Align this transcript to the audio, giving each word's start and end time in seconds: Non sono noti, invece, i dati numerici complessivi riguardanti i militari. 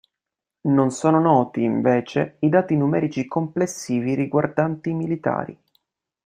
Non 0.61 0.89
sono 0.89 1.19
noti, 1.19 1.61
invece, 1.61 2.37
i 2.39 2.49
dati 2.49 2.75
numerici 2.75 3.27
complessivi 3.27 4.15
riguardanti 4.15 4.89
i 4.89 4.93
militari. 4.95 5.55